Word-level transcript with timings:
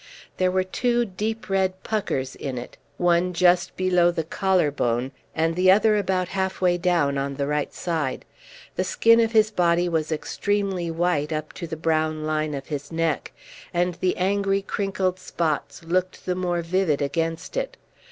There 0.37 0.49
were 0.49 0.63
two 0.63 1.05
deep 1.05 1.47
red 1.47 1.83
puckers 1.83 2.35
in 2.35 2.57
it, 2.57 2.75
one 2.97 3.33
just 3.35 3.77
below 3.77 4.09
the 4.09 4.23
collar 4.23 4.71
bone, 4.71 5.11
and 5.35 5.55
the 5.55 5.69
other 5.69 5.95
about 5.95 6.29
half 6.29 6.59
way 6.59 6.79
down 6.79 7.19
on 7.19 7.35
the 7.35 7.45
right 7.45 7.71
side. 7.71 8.25
The 8.77 8.83
skin 8.83 9.19
of 9.19 9.33
his 9.33 9.51
body 9.51 9.87
was 9.87 10.11
extremely 10.11 10.89
white 10.89 11.31
up 11.31 11.53
to 11.53 11.67
the 11.67 11.77
brown 11.77 12.23
line 12.25 12.55
of 12.55 12.65
his 12.65 12.91
neck, 12.91 13.31
and 13.75 13.93
the 14.01 14.17
angry 14.17 14.63
crinkled 14.63 15.19
spots 15.19 15.83
looked 15.83 16.25
the 16.25 16.33
more 16.33 16.63
vivid 16.63 16.99
against 17.03 17.55
it. 17.55 17.77